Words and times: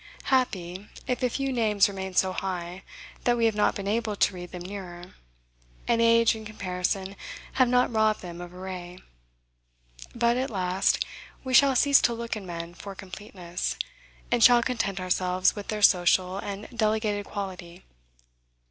Happy, 0.33 0.87
if 1.05 1.21
a 1.21 1.29
few 1.29 1.53
names 1.53 1.87
remain 1.87 2.11
so 2.15 2.31
high, 2.33 2.81
that 3.23 3.37
we 3.37 3.45
have 3.45 3.53
not 3.53 3.75
been 3.75 3.87
able 3.87 4.15
to 4.15 4.33
read 4.33 4.51
them 4.51 4.63
nearer, 4.63 5.13
and 5.87 6.01
age 6.01 6.33
and 6.33 6.47
comparison 6.47 7.15
have 7.51 7.67
not 7.69 7.93
robbed 7.93 8.21
them 8.23 8.41
of 8.41 8.51
a 8.51 8.57
ray. 8.57 8.97
But, 10.15 10.37
at 10.37 10.49
last, 10.49 11.05
we 11.43 11.53
shall 11.53 11.75
cease 11.75 12.01
to 12.01 12.15
look 12.15 12.35
in 12.35 12.47
men 12.47 12.73
for 12.73 12.95
completeness, 12.95 13.75
and 14.31 14.43
shall 14.43 14.63
content 14.63 14.99
ourselves 14.99 15.55
with 15.55 15.67
their 15.67 15.83
social 15.83 16.39
and 16.39 16.67
delegated 16.75 17.27
quality. 17.27 17.83